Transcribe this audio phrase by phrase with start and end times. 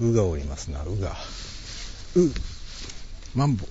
[0.00, 1.14] うがおりますな、うが。
[2.16, 2.32] う、
[3.34, 3.66] マンボ。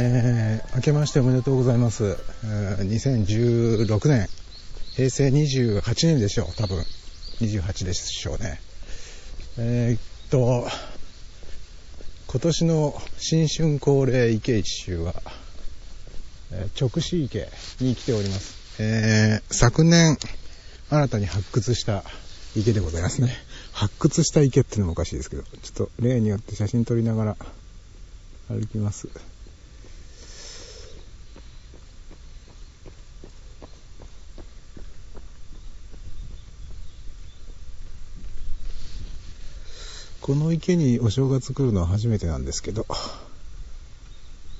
[0.00, 2.16] えー、明けましておめでとうございます。
[2.44, 4.28] えー、2016年、
[4.94, 6.84] 平成28年でしょう、多分。
[7.40, 8.60] 28でしょうね。
[9.58, 10.68] えー、っと、
[12.28, 15.14] 今年の新春恒例池一周は、
[16.52, 17.48] えー、直視池
[17.80, 18.54] に来ております。
[18.80, 20.16] えー、昨年、
[20.90, 22.04] 新たに発掘した
[22.54, 23.34] 池でございますね。
[23.72, 27.36] 発掘した池っていうのもおかしいですけど、ちょっと例によって写真撮りながら
[28.48, 29.08] 歩きます。
[40.28, 42.84] この池にお正月来るのは初めてなんですけど、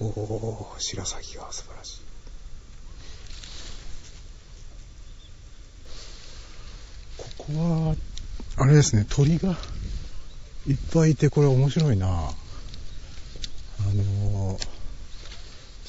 [0.01, 2.01] おお、白鷺が素晴らしい。
[7.19, 7.53] ここ
[7.91, 7.97] は、
[8.57, 9.59] あれですね、鳥が
[10.67, 12.23] いっぱいいて、これ面白いなあ
[13.83, 14.59] の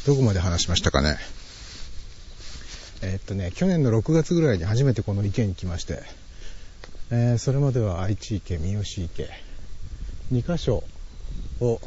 [0.06, 1.16] どこまで話しましたかね。
[3.02, 6.04] えー、っとね、去年の6月ぐらいに初めてこの池に来まして、
[7.12, 9.49] えー、それまでは愛知池、三好池、
[10.32, 10.84] 2箇所
[11.60, 11.80] を、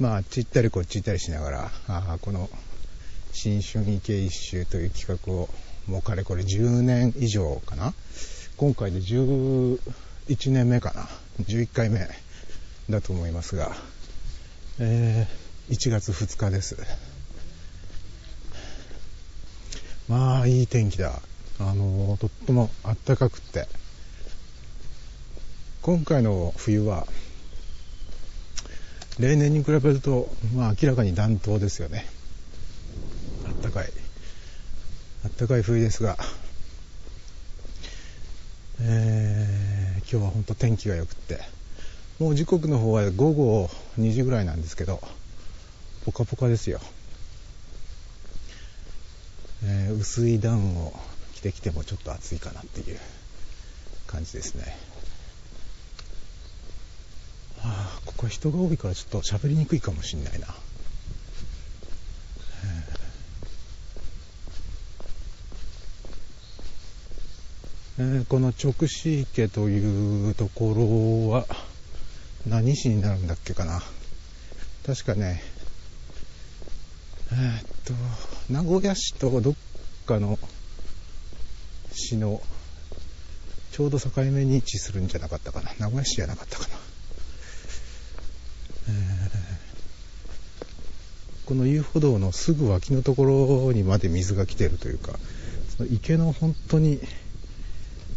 [0.00, 2.50] まあ、あっち行ったりこっち行ったりしながら、あこの
[3.32, 5.48] 新春池一周という企画を、
[5.86, 7.94] もうかれこれ10年以上かな？
[8.56, 9.78] 今回で11
[10.50, 11.08] 年目かな
[11.44, 12.08] ？11回目
[12.90, 13.70] だと思いますが、
[14.80, 16.76] えー、1月2日です。
[20.08, 21.20] まあ、いい天気だ。
[21.60, 23.68] あのとっても暖かくって、
[25.82, 27.06] 今回の冬は、
[29.18, 32.06] 例年に比べると、まあ、明らかに暖冬ですよね。
[33.46, 33.90] あったかい。
[35.24, 36.16] あったかい冬ですが、
[38.80, 41.40] えー、今日は本当天気が良くって、
[42.20, 45.00] もう時刻の方は午後2時ぐらいなんですけど、
[46.04, 46.80] ポカポカですよ。
[49.64, 50.92] えー、薄いダウンを
[51.34, 52.98] 着てきてもちょっと暑いかなっていう
[54.06, 54.76] 感じですね。
[57.62, 60.46] ああ、ここは人が多いからちょっと喋りにくいかもしんないな。
[68.00, 71.46] えー、この直視池というところは
[72.46, 73.82] 何市になるんだっけかな。
[74.86, 75.42] 確かね、
[77.32, 77.92] えー、っと、
[78.52, 79.54] 名古屋市とどっ
[80.06, 80.38] かの
[81.92, 82.40] 市の
[83.72, 85.72] ちょうど境目に位置するんじゃなかったかな。
[85.80, 86.87] 名古屋市じゃなかったかな。
[91.46, 95.18] この遊歩道のすぐ脇のところにまで水が来てるというか、
[95.76, 97.00] その池の本当に、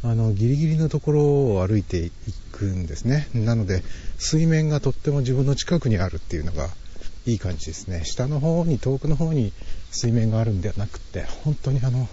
[0.04, 2.12] あの、ギリギリのところを歩いてい
[2.52, 3.28] くんですね。
[3.34, 3.84] なので、
[4.18, 6.70] 水面がとっても自分の近くにあるっていうのが
[7.26, 8.04] いい感じですね。
[8.04, 9.54] 下の方に、遠くの方に
[9.92, 12.10] 水面があるんではなくて、本当にあの、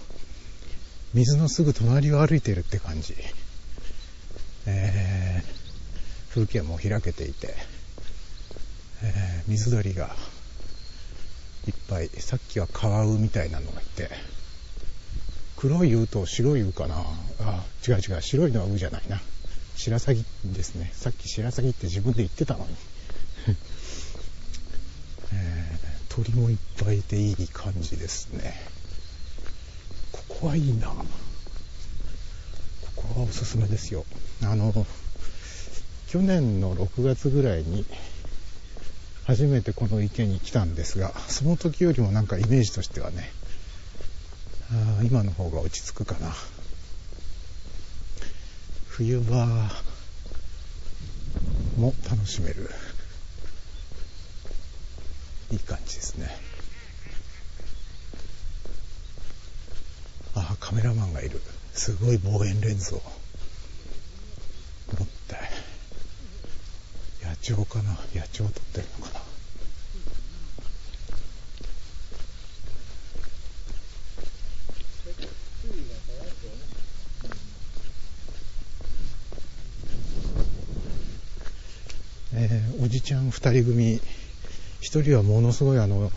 [1.13, 3.15] 水のすぐ隣を歩いているって感じ。
[4.65, 7.55] えー、風景も開けていて、
[9.03, 10.15] えー、水鳥が
[11.67, 14.09] いっぱい、さっきはカワウみたいなのがいて、
[15.55, 16.95] 黒いウと白いウかな
[17.39, 19.21] あ、違う違う、白いのはウじゃないな。
[19.75, 20.91] 白鷺ですね。
[20.93, 22.75] さっき白鷺って自分で言ってたのに。
[25.33, 28.59] えー、鳥もいっぱいいていい感じですね。
[30.11, 30.87] ここはいいな。
[30.87, 31.05] こ
[32.95, 34.05] こはおすすめですよ。
[34.43, 34.85] あの、
[36.07, 37.85] 去年の6月ぐらいに、
[39.29, 43.31] 初めてこの池に来たんですが、その時よりもなんかイメージとしてはね、
[44.71, 46.33] あ今の方が落ち着くかな。
[48.87, 49.45] 冬場
[51.77, 52.71] も楽しめる。
[55.51, 56.35] いい感じですね。
[60.33, 61.39] あカメラマンがいる。
[61.73, 63.01] すごい望遠レンズを
[64.97, 65.35] 持って
[67.47, 67.91] 野鳥かな？
[68.13, 69.19] 野鳥を撮ってるのかな？
[82.31, 83.99] えー、おじちゃん2人組
[84.81, 86.11] 1人はものすごいあの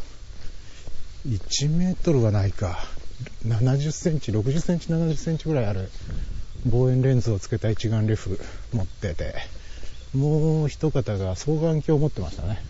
[1.26, 2.78] 1メートルはないか。
[3.46, 5.90] 70センチ60センチ70センチぐらいある
[6.66, 8.38] 望遠レンズをつけた一眼レフ
[8.72, 9.62] 持ってて。
[10.14, 12.62] もう一方が双眼鏡を持ってましたね。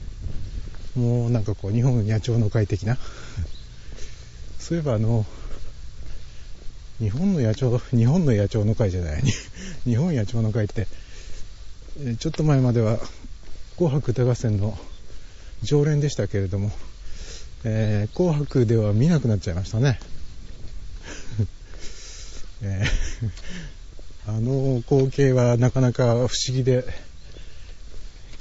[0.96, 2.96] もうなんかこう日本野鳥の会的な。
[4.58, 5.26] そういえばあの
[7.00, 9.22] 日本の野鳥日本の野鳥の会じゃない。
[9.84, 10.86] 日本野鳥の会って
[12.18, 13.00] ちょっと前までは
[13.76, 14.78] 紅白歌合戦の
[15.62, 16.70] 常連でしたけれども、
[17.64, 19.98] えー、紅白では見なくなっちゃいましたね。
[22.62, 26.84] えー、あの光景はなかなか不思議で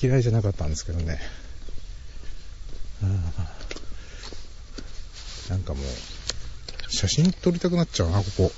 [0.02, 1.20] 嫌いじゃなかったんですけどね。
[5.50, 5.86] なんかもう、
[6.92, 8.52] 写真撮りたくなっちゃうな、ここ。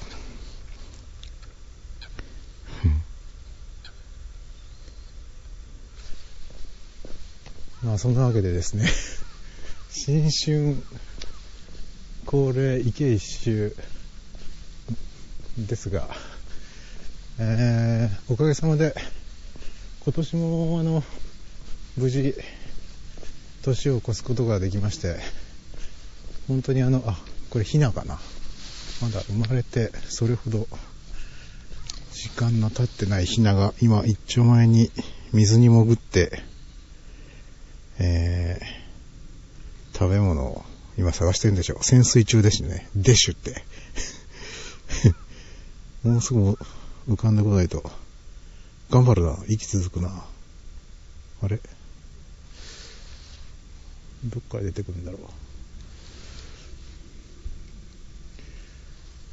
[7.84, 8.88] まあそんなわけでですね
[9.90, 10.78] 新春
[12.25, 13.75] 恒例池一周
[15.57, 16.07] ですが、
[17.40, 18.95] えー、おかげさまで
[20.06, 21.04] 今年もあの
[21.98, 22.36] 無事
[23.63, 25.18] 年を越すことができまして
[26.48, 27.18] 本当にあのあ
[27.50, 28.19] これヒナかな
[29.01, 30.68] まだ生まれてそれほど
[32.12, 34.92] 時間の経ってないヒナが今一丁前に
[35.31, 36.44] 水に潜って
[38.00, 40.63] えー、食べ物を
[40.98, 41.84] 今探してるんでしょう。
[41.84, 42.90] 潜水中ですね。
[42.95, 43.63] デッシュって。
[46.04, 46.57] もうすぐ
[47.07, 47.92] 浮かんでこないと。
[48.90, 49.38] 頑張るな。
[49.48, 50.25] 息続くな。
[51.42, 51.60] あれ？
[54.25, 55.21] どっから出てくるんだろう。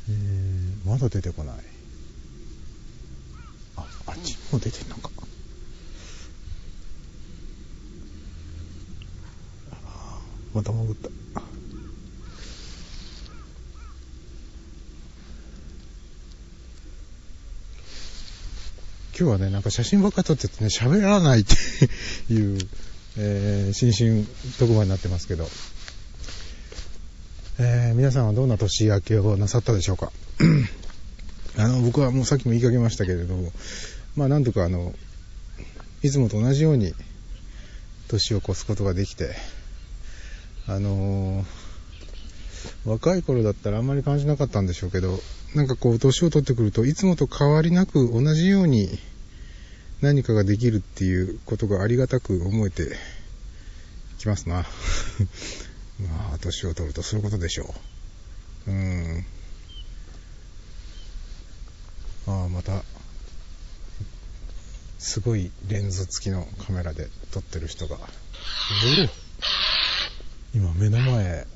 [0.09, 1.57] えー、まだ出てこない。
[3.77, 5.11] あ、あっちも出てんのか
[9.73, 10.21] あ。
[10.53, 11.09] また潜った
[19.21, 22.59] 今日はねなんか写真ばっか撮っててね喋らないっていう、
[23.23, 24.25] えー、新春
[24.59, 25.47] 特番になってますけど、
[27.59, 30.11] えー、皆さんはどんな年明けをなさったでしょうか？
[31.59, 33.53] あの僕はもうさっきも言いかけましたけれども
[34.17, 34.95] まあなんとかあの
[36.03, 36.95] いつもと同じように
[38.09, 39.35] 年を越すことができて
[40.67, 45.21] あのー、若い頃だったらあんまり感じなかったんでしょうけど、
[45.55, 48.99] なんかこう、年を取ってくると、いつもと変わりなく同じように
[50.03, 52.97] 何かができるっていうことがありがたく思えて
[54.19, 54.67] きますな。
[56.01, 57.75] まあ、年を取るとそういうことでしょ
[58.67, 58.71] う。
[58.71, 59.27] うん。
[62.27, 62.83] ああ、また、
[64.99, 67.99] すごいレンズ付きのカメラで撮ってる人が。
[70.53, 71.47] 今目の前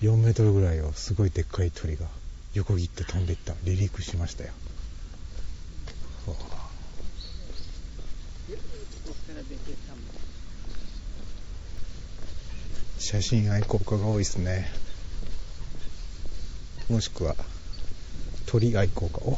[0.00, 2.06] 4メートルぐらいをすごいでっかい鳥が
[2.54, 4.52] 横切って飛んでいった離陸しましたよ
[13.02, 14.70] 写真愛好家が多いですね。
[16.88, 17.34] もしくは
[18.46, 19.18] 鳥愛好家。
[19.26, 19.36] お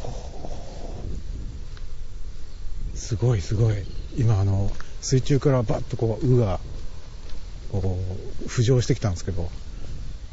[2.94, 3.76] すごいすごい。
[4.18, 6.61] 今あの水中からバッとこう「う」が
[8.47, 9.50] 浮上してきたんですけど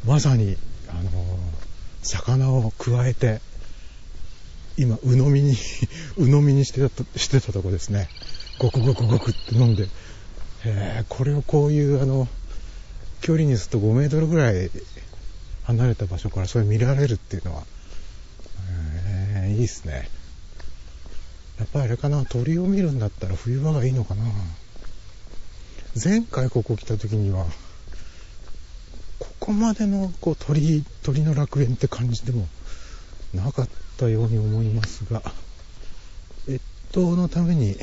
[0.06, 0.58] まさに
[0.90, 1.10] あの
[2.04, 3.40] 魚をくわえて
[4.76, 5.56] 今鵜呑みに
[6.20, 8.10] 鵜呑みにしてたしてたとこですね。
[8.60, 9.88] ゴクゴクゴクって飲んで、
[10.66, 12.28] えこれをこういうあの
[13.22, 14.70] 距離にすると5メートルぐらい
[15.64, 17.64] 離れた場所からそれ見られるっていうのは、
[19.36, 20.10] えー、いいっすね
[21.60, 24.24] やっぱりあれかな鳥を見るんだったら冬場がいいのかな
[26.04, 27.46] 前回ここ来た時には、
[29.20, 32.48] ここまでのこう鳥、鳥の楽園って感じでも
[33.34, 35.22] なかったように思いますが、
[36.48, 36.62] 越
[36.94, 37.76] 冬のために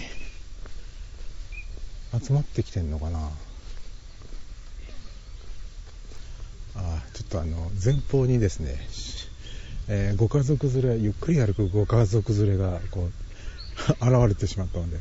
[2.19, 3.31] 集まってきてんのかな。
[6.79, 8.79] あちょっとあの、前方にですね、
[9.89, 13.13] えー、ご家族連れ、ゆっくり歩くご家族連れがこう、
[14.05, 14.99] 現れてしまったので、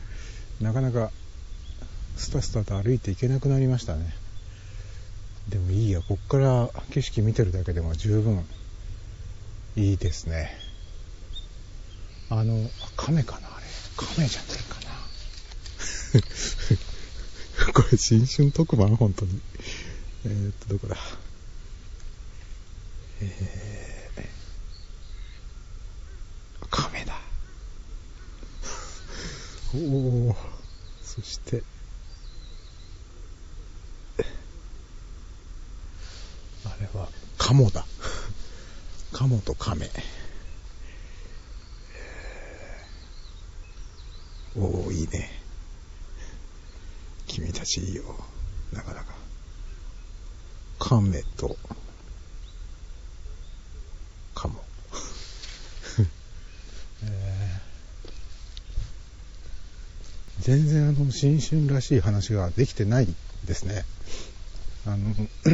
[0.62, 1.12] なかなか
[2.16, 4.14] スタスタと歩いていけなくなりましたね。
[5.50, 8.46] でもいいや、こっから景色見てるだけでも十分
[9.76, 10.52] いいですね。
[12.30, 13.66] あの、亀かなあれ。
[13.96, 14.88] 亀じゃねえかな。
[17.74, 18.96] これ新春特番？
[18.96, 19.40] 本当に。
[20.26, 20.98] えー、っと、どこだ？
[23.22, 27.20] えー、亀だ。
[29.76, 30.36] おお
[31.02, 31.64] そして、
[36.64, 37.86] あれは、カモだ。
[39.12, 39.90] カモと亀。
[44.56, 45.30] おおいいね。
[47.28, 48.04] 君たちいいよ。
[48.74, 49.16] なかなか。
[50.80, 51.58] 亀と、
[54.34, 54.64] カモ。
[57.04, 63.08] えー、全然あの、新春らしい話ができてない
[63.46, 63.84] ですね。
[64.86, 64.98] あの、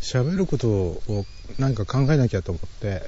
[0.00, 1.26] 喋ることを
[1.58, 3.02] 何か考えなきゃと思って、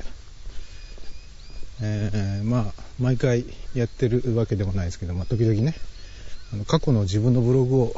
[1.80, 5.74] えー、まあ、毎回やってるわけでもないですけど、まあ、時々ね、
[6.52, 7.94] あの過去の自分のブログを、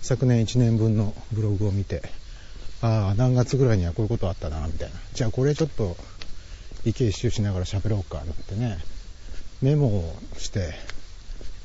[0.00, 2.02] 昨年1年分のブログを見て、
[2.82, 4.94] ああ、何月ぐらいにはこういうことあったな、みたいな。
[5.12, 5.96] じゃあこれちょっと、
[6.84, 8.78] 池一周しながら喋ろうか、なんてね、
[9.62, 10.74] メモをして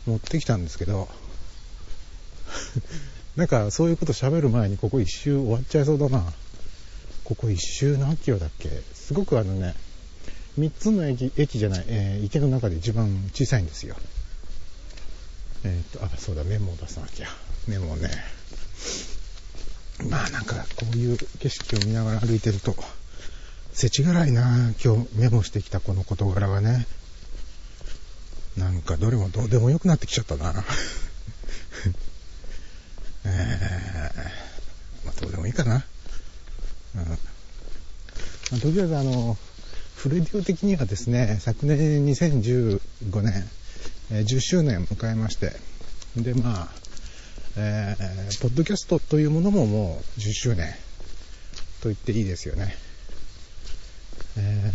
[0.06, 1.10] 持ってきたんですけど、
[3.36, 6.34] なんかそういうこと喋る前にここ一周終わっちゃいそうだな。
[7.24, 8.70] ここ一周何キロだっけ？
[8.94, 9.76] すごくあのね、
[10.60, 13.96] 3つの駅、駅じゃない、えー、池の中で一番小さいんですよ。
[15.64, 17.28] えっ、と、あ、そうだ、メモを出さなきゃ。
[17.68, 18.10] メモね。
[20.10, 22.76] まあなんかこういう景色を見ながら歩いてると、
[23.72, 26.88] 世知辛いな今日メモしてきたこの事柄がね。
[28.58, 30.66] なんかどれもどうでもよくなってきちゃったな。
[33.24, 35.86] えー、まあ、どうでもいいかな。
[36.96, 37.02] うん。
[37.04, 37.18] ま
[38.54, 39.38] あ、とりあえずあの、
[39.96, 43.50] フレディオ的にはですね、昨年2015年、
[44.12, 45.56] えー、10周年を迎えまして、
[46.18, 46.82] で、まあ、
[47.56, 50.74] えー、ポッドキャストというものももう10周年
[51.82, 52.76] と言っていいですよね。
[54.38, 54.72] え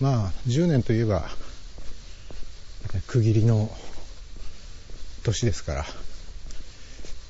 [0.00, 1.30] ー、まあ、10年といえば、
[3.06, 3.70] 区切りの
[5.22, 5.84] 年ですから、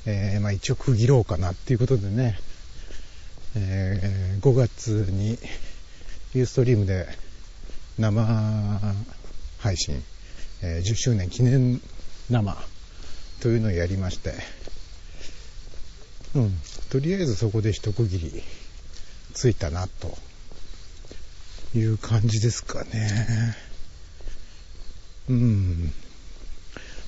[0.07, 2.39] えー、まあ一応区切ろうかなっていうことでね、
[3.57, 5.39] えー、5月に
[6.35, 7.07] ユーストリームで
[7.99, 8.95] 生
[9.59, 10.03] 配信、
[10.63, 11.81] えー、10周年記念
[12.29, 12.57] 生
[13.41, 14.35] というのをやりまして、
[16.35, 16.53] うん、
[16.91, 18.43] とりあえずそこで一区切り
[19.33, 20.17] ついたなと
[21.75, 23.57] いう感じですかね。
[25.29, 25.93] うん。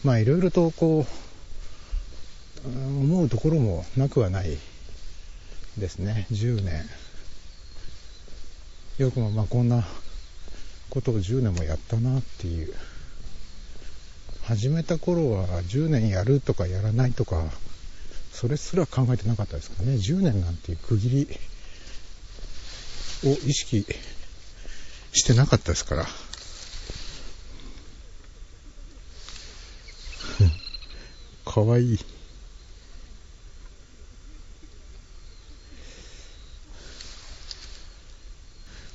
[0.04, 4.58] まあいろいろとこう、思うところもなくはない
[5.78, 6.26] ですね。
[6.32, 6.88] 10年。
[8.98, 9.86] よくもまあこんな
[10.90, 12.74] ことを10年もやったなっていう。
[14.42, 17.50] 始めた頃は10年やるとかやらないとか、
[18.32, 19.96] それすら考えてなかったですかね。
[19.96, 21.28] 10年なんていう区切り
[23.24, 23.84] を意識
[25.12, 26.06] してなかったですから。
[31.58, 31.98] かわいい。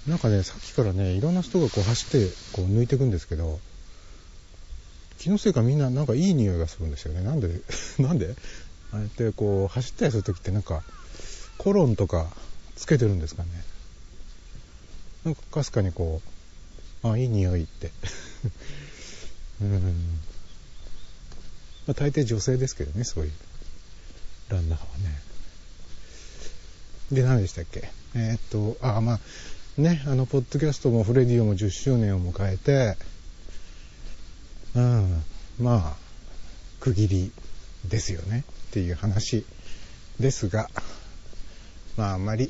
[0.08, 3.60] なんかね、さっきからね、いろんな人がこう走ってこう抜いていくんですけど、
[5.20, 7.22] 気のせいかみんななんかいい匂いがするんですよね。
[7.22, 7.62] なんで、
[8.00, 8.36] なんで？
[8.94, 10.84] ああやってこう走ったりするときってなんか
[11.58, 12.32] コロンとか
[12.76, 13.50] つけてるんですかね。
[15.26, 16.22] なんかかすかにこ
[17.04, 17.92] う、あ、いい匂いって。
[19.62, 20.33] うん。
[21.88, 23.32] まあ大抵女性ですけどね、そういう
[24.50, 25.22] ランナーはね。
[27.12, 27.90] で、何でしたっけ？
[28.16, 29.20] えー、っと、あ、まあ、
[29.82, 32.96] ね、あの、ポッドキャストもフレディオも10周年を迎えて、
[34.76, 35.24] うん、
[35.60, 35.98] まあ、
[36.80, 37.32] 区切り
[37.88, 39.46] ですよねっていう話
[40.20, 40.70] ですが、
[41.98, 42.50] まああんまり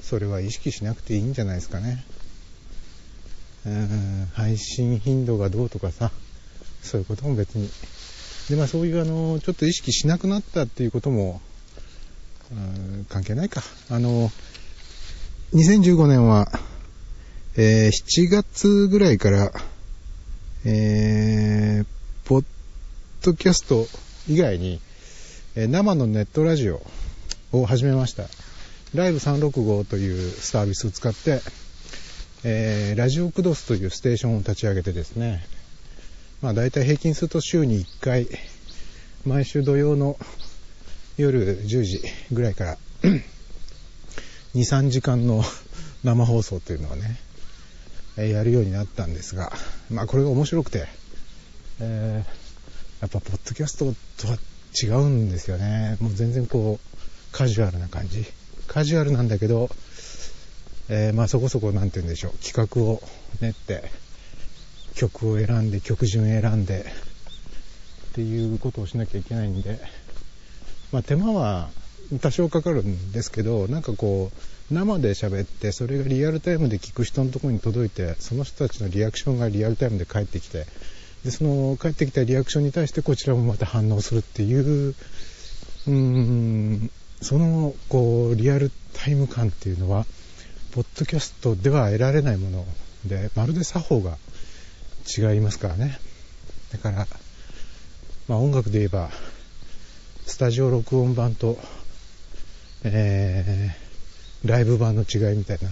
[0.00, 2.04] それは意識しなくていいんじゃないですかね。
[3.66, 6.10] うん、配信頻度がどうとかさ、
[6.82, 7.68] そういうことも別に。
[8.48, 11.40] で、まあそういうあの、ちょっと意識しなくなったっていうことも、
[13.08, 13.62] 関係ないか。
[13.90, 14.30] あの、
[15.54, 16.50] 2015年は、
[17.56, 19.52] えー、7月ぐらいから、
[20.64, 21.86] えー、
[22.24, 22.44] ポッ
[23.22, 23.86] ドキャスト
[24.28, 24.80] 以外に、
[25.54, 26.82] えー、生のネットラジオ
[27.52, 28.24] を始めました。
[28.94, 31.42] ライブ365というサービスを使って、
[32.44, 35.44] えー、ラジオクドスというステーションを立ち上げてですね、
[36.40, 38.28] まあ大体平均すると週に1回、
[39.24, 40.16] 毎週土曜の
[41.16, 43.22] 夜10時ぐらいから2、
[44.54, 45.42] 3時間の
[46.04, 47.18] 生放送というのをね、
[48.16, 49.52] やるようになったんですが、
[49.90, 50.86] まあこれが面白くて、
[51.80, 54.38] えー、やっぱポッドキャストとは
[54.80, 55.96] 違うんですよね。
[56.00, 56.98] もう全然こう、
[57.32, 58.24] カジュアルな感じ。
[58.68, 59.70] カジュアルなんだけど、
[60.88, 63.02] えー、まあそこそこなんて言うんでしょう、企画を
[63.40, 63.90] 練って、
[64.98, 66.84] 曲を選んで、曲順選んで、
[68.10, 69.78] っていうことをしなきゃいけないんで、
[70.90, 71.70] まあ手間は
[72.20, 74.32] 多少かかるんですけど、なんかこ
[74.70, 80.66] う、生で喋って、それがリアルタイムで聞く人のところに届いて、その人たちのリアクションがリアルタイムで返ってきて、
[81.24, 86.90] で、その返ってきたリアクションに対してこちらもまた反応するっていう、うーん、
[87.22, 90.06] その、こう、リアルタイム感っていうのは、
[90.72, 92.66] ポッドキャストでは得られないもの
[93.06, 94.18] で、まるで作法が
[95.08, 95.98] 違いますからね。
[96.72, 97.06] だから、
[98.28, 99.10] まあ音楽で言えば、
[100.26, 101.58] スタジオ録音版と、
[102.84, 105.70] えー、ライブ版の違いみたいな。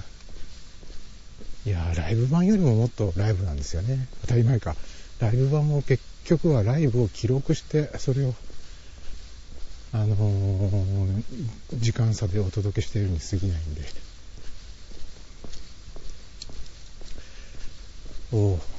[1.67, 4.09] いやライブ版よりももっとライブなんですよね。
[4.23, 4.77] 当たり前か。
[5.21, 8.35] ライブ版も結局はライブを記録して、それを
[9.93, 11.23] あのー、
[11.75, 13.83] 時間差でお届けしているに過ぎないんで。
[18.33, 18.76] おお。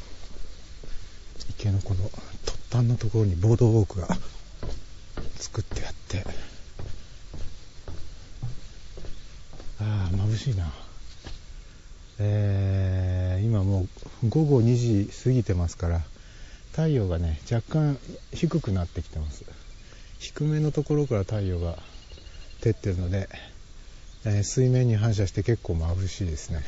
[1.49, 2.09] 池のこの
[2.45, 4.07] 突端のところにボードウォークが
[5.37, 6.23] 作ってあって。
[9.79, 10.71] ああ、眩しいな。
[12.19, 13.87] えー、今も
[14.23, 16.01] う午後2時過ぎてますから、
[16.71, 17.97] 太陽がね、若干
[18.33, 19.43] 低くなってきてます。
[20.19, 21.77] 低めのところから太陽が
[22.61, 23.29] 照ってるので、
[24.25, 26.63] えー、水面に反射して結構眩しいですね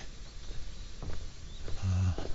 [1.84, 2.29] ああ。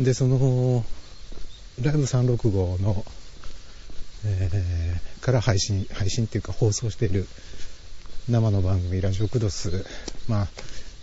[0.00, 0.84] で、その、
[1.82, 3.04] ライブ365の、
[4.24, 7.26] えー、から配信、配信っていうか放送している
[8.28, 9.84] 生の番組、ラジオクドス、
[10.26, 10.48] まあ、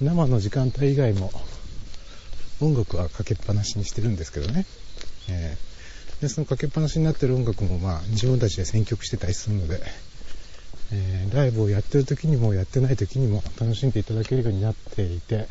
[0.01, 1.31] 生の時間帯以外も
[2.59, 4.65] 音楽はかけっぱなしにしてるんですけどね。
[5.29, 9.79] えー、でそのかけっぱなしになってる音楽も、まあ、自分たちで選曲してたりするので、
[10.91, 15.47] えー、ライブをやってる時にもやってない時にも楽しんでいただけるようになっていて、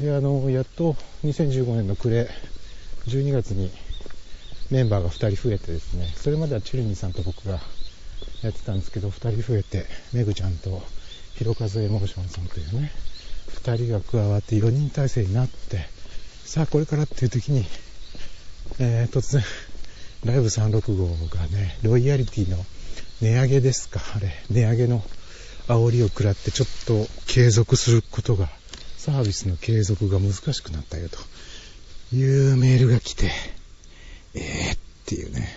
[0.00, 2.30] で、あの、やっと2015年の暮れ、
[3.06, 3.70] 12月に
[4.70, 7.58] メンバーが2人増えてですね、それまではチュルニーさんと僕が
[8.42, 10.82] やってたんですけど、2人増えて、メグちゃんと
[11.34, 12.92] ひろかずエモーションさんというね、
[13.64, 15.86] 2人が加わって4人体制になって、
[16.44, 17.64] さあこれからっていう時に、
[18.78, 19.42] えー、突然、
[20.24, 22.56] ライブ365がね、ロイヤリティの
[23.20, 25.02] 値上げですか、あれ、値上げの
[25.66, 28.48] 煽りを食らってちょっと継続することが、
[29.10, 31.16] サービスの継続が難しくなったよと
[32.14, 33.30] いうメールが来て、
[34.34, 35.48] えーっていうね。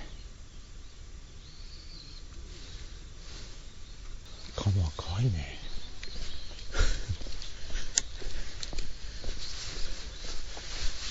[4.56, 5.60] カモは可愛いね。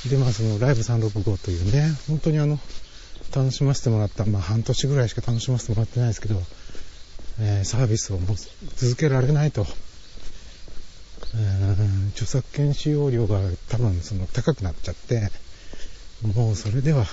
[0.09, 2.59] で、まあそのライブ365というね、本当にあの、
[3.37, 6.43] 楽しませてもらった、まあ半年ぐらいしか楽しませてもらってないですけど、
[7.39, 8.37] えー、サービスをもう
[8.77, 9.67] 続けられないと。
[12.13, 15.31] 著作権使用料が多分その高くなっちゃって、
[16.35, 17.07] もうそれでは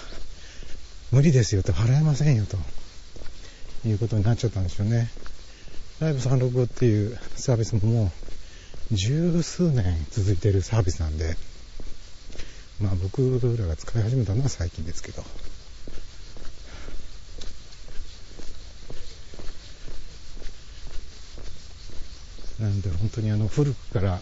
[1.12, 2.58] 無理ですよと払えませんよと
[3.88, 5.10] いうことになっちゃったんですよね。
[5.99, 8.12] ライブ365っていうサービスもも
[8.91, 11.36] う十数年続いてるサービスなんで、
[12.82, 15.23] まあ僕らが使い始めたのは最近ですけど。
[22.59, 24.19] なんで本当にあの古くから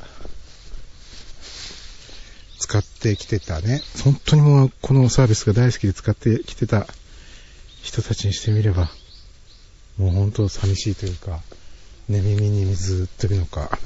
[2.59, 6.87] 使ってきてたね、本当にもうこのサービスが大好きで使ってきてた
[7.83, 8.89] 人たちにしてみれば、
[9.97, 11.41] もう本当寂しいというか、
[12.09, 13.77] 寝耳に水というのか、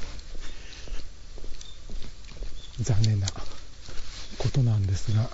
[2.80, 3.28] 残念な
[4.38, 5.28] ことなんですが、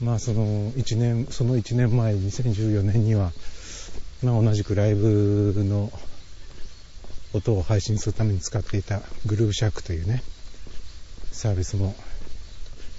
[0.00, 3.32] まあその1年、その1年前、2014年には、
[4.22, 5.90] まあ同じくライブの
[7.32, 10.22] 音を配信するために使っていたグルーブシャークというね、
[11.32, 11.94] サービスも、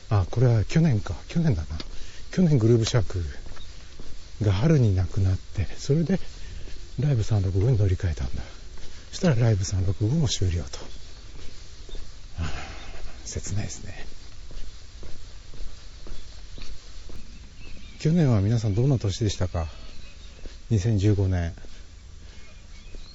[0.10, 1.68] あ、これは去年か、去年だな。
[2.32, 3.24] 去年グルーブシャーク
[4.44, 6.20] が春になくなって、それで
[7.00, 8.42] ライブ365に乗り換えたんだ。
[9.12, 10.80] そしたらライブ365も終了と。
[12.40, 12.50] あ
[13.26, 14.06] 切ないですね。
[18.00, 19.68] 去年は皆さんどんな年でしたか？
[20.72, 21.54] ?2015 年。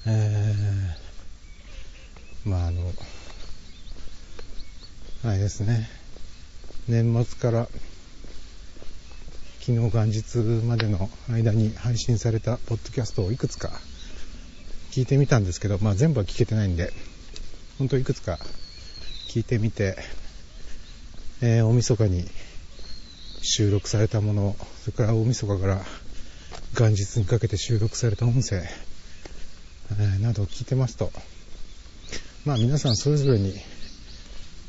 [0.05, 2.93] えー、まああの、
[5.25, 5.89] あれですね、
[6.87, 7.67] 年末から
[9.59, 13.69] 昨日元日までの間に配信されたポッドキャストをいくつか
[14.91, 16.93] 聞いてみたんですけど、まあ全部は聞けてないんで、
[17.77, 18.37] 本当いくつか
[19.29, 19.97] 聞いてみて、
[21.41, 22.25] えー、大晦日に
[23.41, 25.81] 収録されたもの、それから大晦日から
[26.75, 31.11] 元日にかけて収録された音声、えー、などを聞いてますと、
[32.45, 33.53] まあ皆さんそれぞれに、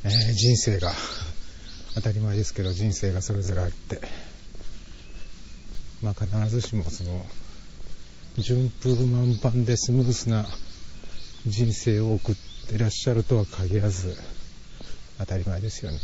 [0.05, 0.93] えー、人生が、
[1.95, 4.01] 当たり前ですけど人生がそれぞれあって、
[6.03, 7.27] まあ必ずしもその、
[8.39, 10.47] 順風満帆でスムースな
[11.47, 12.37] 人生を送っ
[12.69, 14.17] てらっしゃるとは限らず、
[15.19, 15.99] 当たり前ですよね。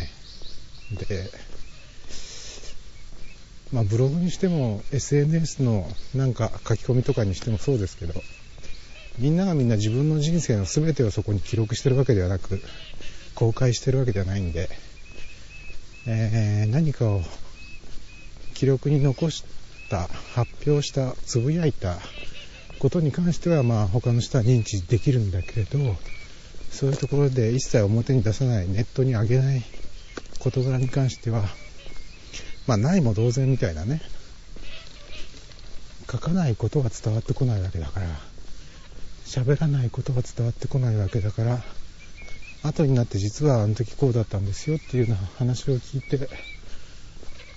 [0.92, 1.30] で、
[3.72, 8.14] まあブログにしても SNS のなんか書き込みとかにしてもそうですけど、
[9.18, 12.61] みんながみんな自分の人生の全てをそこに記録してるわけではなく、
[13.35, 14.68] 公開してるわけではないんで、
[16.07, 17.22] えー、何かを
[18.55, 19.44] 記録に残し
[19.90, 21.96] た発表したつぶやいた
[22.79, 25.79] ことに関してはまあ他の人は認知できるんだけれど
[26.70, 29.62] そういうところで一切表に出さないネットに上げない
[30.40, 31.44] 事柄に関しては
[32.66, 34.00] まあないも同然みたいなね。
[36.11, 38.07] 書かないことは伝わってこないわけだから。
[39.27, 41.62] 喋らないことは伝わってこないわけだから。
[42.62, 46.31] 後になって実はあの時こうだったんですよっていうような話を聞いて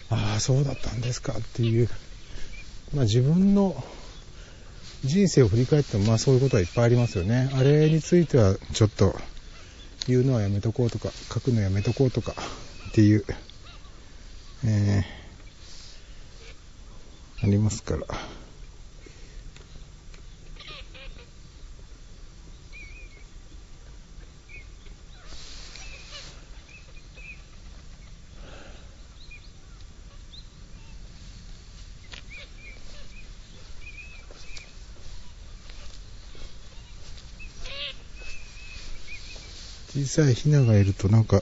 [0.10, 1.90] ああそうだったんですかっていう。
[2.94, 3.84] まあ、自分の
[5.04, 7.50] 人生を振り返っても、まあそういうことはいっぱいありますよね。
[7.54, 9.16] あれについてはちょっと
[10.08, 12.34] 言うのはやめとこうとか、書くのやめとこうとか
[12.90, 13.26] っていう、
[14.66, 18.06] えー、ありますから。
[39.98, 41.42] 小さいヒナがいるとなんか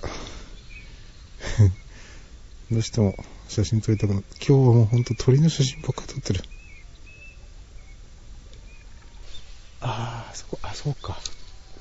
[2.72, 3.16] どうしても
[3.48, 6.42] 写真撮りたくなって、今日はもうほんと鳥の写真ばっか撮ってる。
[9.82, 11.20] ああ、そこ、あ、そうか。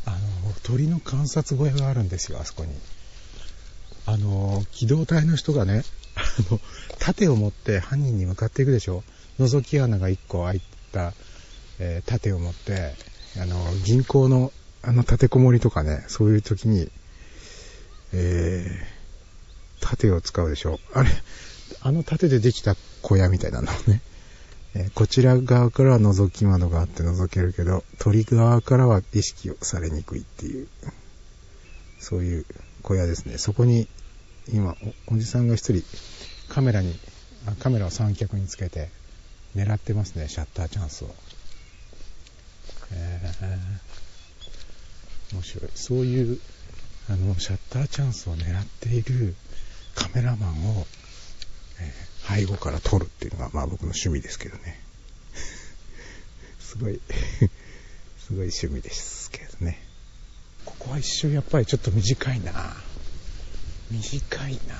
[0.04, 0.18] あの、
[0.62, 2.72] 鳥の観察小屋があるんですよ、あそこに。
[4.06, 5.82] あの、機動隊の人がね、
[6.16, 6.60] あの、
[6.98, 9.02] 盾を持って犯人に向かっていくでしょ
[9.38, 10.60] 覗き穴が1個開い
[10.92, 11.14] た、
[11.78, 12.94] えー、盾を持って、
[13.40, 14.52] あの、銀行の
[14.86, 16.90] あの立てこもりとかね、そういう時に、
[18.12, 18.93] えー、
[19.84, 20.80] 盾を使うでしょ。
[20.94, 21.10] あれ、
[21.82, 24.00] あの盾でできた小屋みたいなのね。
[24.74, 30.68] え、こちら側からは覗き窓があって覗けるけど、鳥側からは意識をされにくいっていう、
[32.00, 32.46] そういう
[32.82, 33.38] 小屋ですね。
[33.38, 33.86] そこに、
[34.52, 34.74] 今
[35.08, 35.84] お、おじさんが一人、
[36.48, 36.98] カメラに、
[37.60, 38.88] カメラを三脚につけて、
[39.54, 41.14] 狙ってますね、シャッターチャンスを。
[42.92, 43.94] えー
[45.34, 45.70] 面白い。
[45.74, 46.38] そういう、
[47.10, 49.34] あの、シャッターチャンスを狙っている
[49.94, 50.86] カメラマンを、
[51.80, 51.92] え、
[52.36, 54.80] 背後から撮るっていうのが、まあ僕の趣味ですけどね。
[56.60, 57.00] すごい
[58.18, 59.80] すごい趣味ですけどね。
[60.64, 62.74] ここは一瞬やっぱりちょっと短いな
[63.90, 64.74] 短いな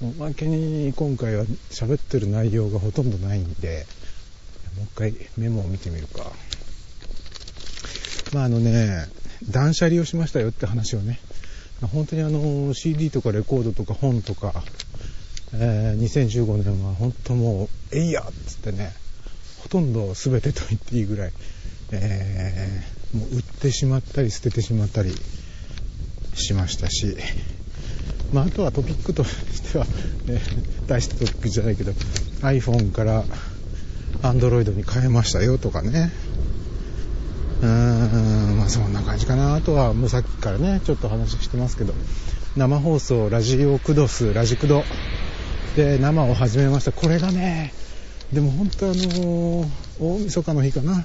[0.00, 3.86] おまけに今回は喋ってる内容がほとんどないんで、
[4.76, 6.32] もう一回メモを見てみるか。
[8.32, 9.08] まああのね、
[9.44, 11.18] 断捨離をしましたよって話をね、
[11.82, 14.52] 本当にあの CD とかレコードとか本とか、
[15.54, 18.92] えー、2015年は本当もう、えいやっつってね、
[19.62, 21.32] ほとんど全てと言っていいぐらい、
[21.92, 25.14] えー、もう売ってしまったり捨ててしまったり
[26.34, 27.16] しましたし、
[28.32, 30.40] まあ、あとはトピックとしては、ね、
[30.86, 31.92] 大したトピックじゃないけど、
[32.40, 33.24] iPhone から
[34.22, 36.10] Android に変えましたよとかね、
[37.62, 39.54] うーん、まあそんな感じかな。
[39.54, 41.94] あとはもうさっきからね、ちょっと話してますけど、
[42.56, 44.84] 生放送、ラジオクドス、ラジクド
[45.76, 46.92] で生を始めました。
[46.92, 47.72] これがね、
[48.32, 49.68] でも本当あのー、
[50.00, 51.04] 大晦日の日かな。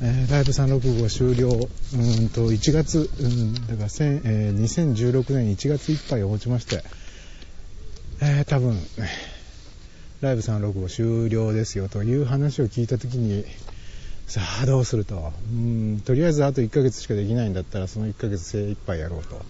[0.00, 6.84] えー、ライブ365終了、うんと、1月、うん、だから、えー、2016年1月いっぱいをもちまして、
[8.20, 8.78] えー、多分、
[10.20, 13.44] ライブ365終了ですよという話を聞いたときに、
[14.28, 15.32] さあどうすると？
[15.50, 19.40] うんとりあえずあと1ヶ月しかできないんだったらその1ヶ月精一杯やろうと。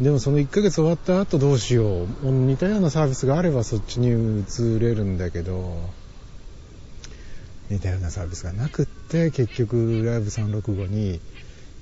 [0.00, 2.06] でもその1ヶ月終わった後どうしよう。
[2.30, 5.90] 似たようなサービスがあればそっちに移れるんだけど。
[7.68, 11.20] 似たようなサービスがなくって結局ライブ365に、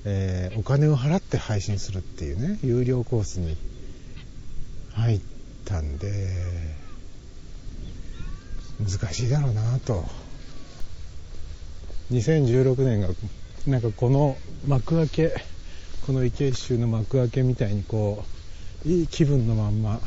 [0.04, 3.56] えー、お金を払って配信するっていうね有料コースに
[4.94, 5.20] 入っ
[5.64, 6.08] たんで
[8.80, 10.25] 難しいだろうなと。
[12.10, 13.08] 2016年が
[13.66, 15.34] なんかこの幕開け
[16.06, 18.24] この池一周の幕開けみたいにこ
[18.84, 20.00] ういい気分のまんま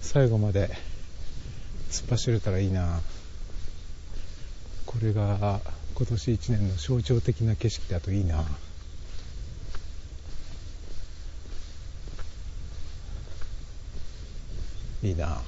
[0.00, 0.70] 最後まで
[1.90, 3.00] 突っ走れたらいいな。
[4.86, 5.60] これが
[5.94, 8.44] 今年1年の象徴的な景色だといいな。
[15.02, 15.42] いいな。